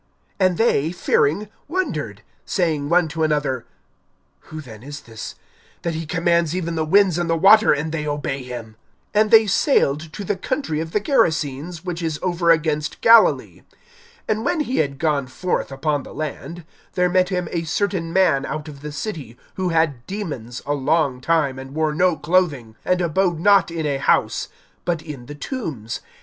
[0.39, 3.67] And they, fearing, wondered; saying one to another:
[4.49, 5.35] Who then is this,
[5.83, 8.77] that he commands even the winds and the water, and they obey him!
[9.13, 13.61] (26)And they sailed to the country of the Gerasenes, which is over against Galilee.
[14.27, 18.43] (27)And when he had gone forth upon the land, there met him a certain man
[18.43, 23.01] out of the city, who had demons a long time, and wore no clothing, and
[23.01, 24.47] abode not in a house,
[24.83, 26.01] but in the tombs.